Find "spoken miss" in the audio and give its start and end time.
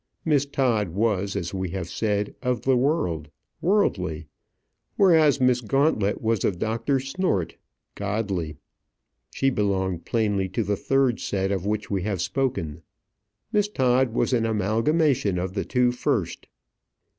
12.19-13.67